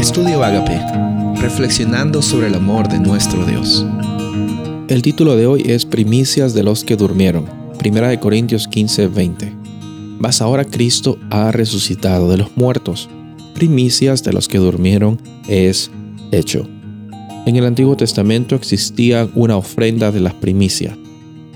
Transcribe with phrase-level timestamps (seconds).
[0.00, 0.80] Estudio Agape,
[1.42, 3.84] reflexionando sobre el amor de nuestro Dios.
[4.88, 7.44] El título de hoy es Primicias de los que durmieron,
[7.78, 9.52] Primera de Corintios 15, 20.
[10.18, 13.10] Mas ahora Cristo ha resucitado de los muertos.
[13.52, 15.90] Primicias de los que durmieron es
[16.32, 16.66] hecho.
[17.44, 20.96] En el Antiguo Testamento existía una ofrenda de las primicias.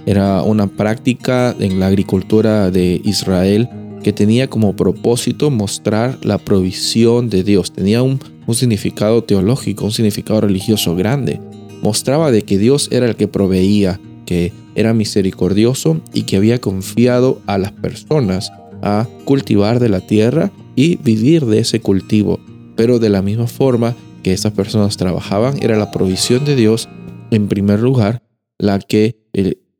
[0.04, 3.70] Era una práctica en la agricultura de Israel
[4.04, 7.72] que tenía como propósito mostrar la provisión de Dios.
[7.72, 8.20] Tenía un,
[8.52, 11.40] significado teológico, un significado religioso grande.
[11.82, 17.40] Mostraba de que Dios era el que proveía, que era misericordioso y que había confiado
[17.46, 22.38] a las personas a cultivar de la tierra y vivir de ese cultivo.
[22.76, 26.90] Pero de la misma forma que esas personas trabajaban, era la provisión de Dios
[27.30, 28.22] en primer lugar
[28.58, 29.16] la que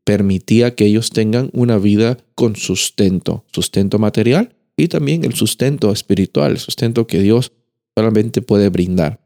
[0.05, 6.53] permitía que ellos tengan una vida con sustento, sustento material y también el sustento espiritual,
[6.53, 7.53] el sustento que Dios
[7.97, 9.21] solamente puede brindar.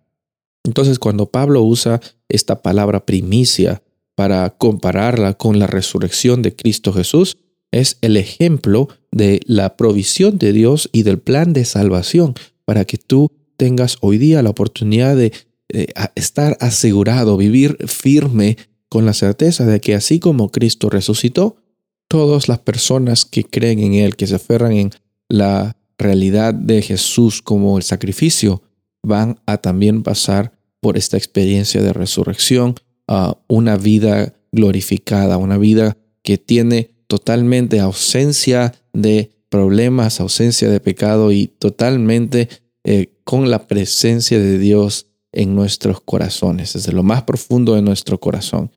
[0.65, 3.82] Entonces, cuando Pablo usa esta palabra primicia
[4.15, 7.38] para compararla con la resurrección de Cristo Jesús,
[7.70, 12.98] es el ejemplo de la provisión de Dios y del plan de salvación para que
[12.98, 15.32] tú tengas hoy día la oportunidad de
[15.70, 18.57] eh, estar asegurado, vivir firme
[18.89, 21.57] con la certeza de que así como Cristo resucitó,
[22.09, 24.91] todas las personas que creen en Él, que se aferran en
[25.29, 28.63] la realidad de Jesús como el sacrificio,
[29.03, 32.75] van a también pasar por esta experiencia de resurrección,
[33.09, 41.33] a una vida glorificada, una vida que tiene totalmente ausencia de problemas, ausencia de pecado
[41.33, 42.49] y totalmente
[42.85, 48.21] eh, con la presencia de Dios en nuestros corazones, desde lo más profundo de nuestro
[48.21, 48.71] corazón.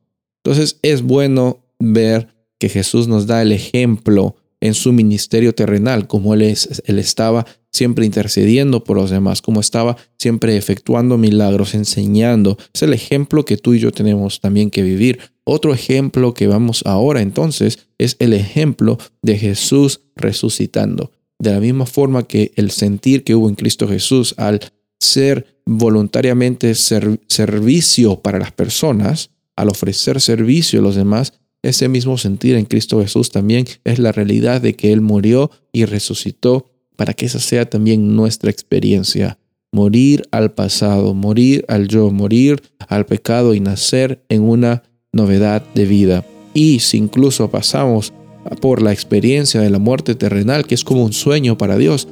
[0.44, 2.28] Entonces es bueno ver
[2.59, 7.45] que Jesús nos da el ejemplo en su ministerio terrenal, como él, es, él estaba
[7.72, 12.58] siempre intercediendo por los demás, como estaba siempre efectuando milagros, enseñando.
[12.73, 15.20] Es el ejemplo que tú y yo tenemos también que vivir.
[15.44, 21.11] Otro ejemplo que vamos ahora entonces es el ejemplo de Jesús resucitando.
[21.39, 24.60] De la misma forma que el sentir que hubo en Cristo Jesús al
[24.99, 32.55] ser voluntariamente servicio para las personas, al ofrecer servicio a los demás, ese mismo sentir
[32.55, 37.27] en Cristo Jesús también es la realidad de que Él murió y resucitó para que
[37.27, 39.38] esa sea también nuestra experiencia.
[39.71, 44.82] Morir al pasado, morir al yo, morir al pecado y nacer en una
[45.14, 46.26] novedad de vida.
[46.55, 48.14] Y si incluso pasamos
[48.61, 52.08] por la experiencia de la muerte terrenal, que es como un sueño para Dios,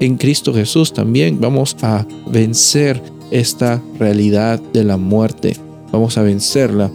[0.00, 5.54] en Cristo Jesús también vamos a vencer esta realidad de la muerte
[5.92, 6.90] vamos a vencerla,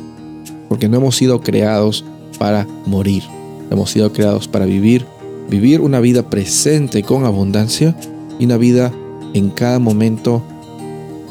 [0.69, 2.05] porque no hemos sido creados
[2.39, 3.23] para morir,
[3.71, 5.05] hemos sido creados para vivir,
[5.49, 7.95] vivir una vida presente con abundancia
[8.39, 8.91] y una vida
[9.33, 10.41] en cada momento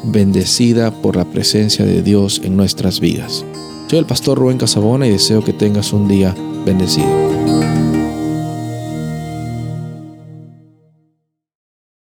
[0.03, 3.43] bendecida por la presencia de Dios en nuestras vidas.
[3.87, 7.44] Soy el pastor Rubén Casabona y deseo que tengas un día bendecido.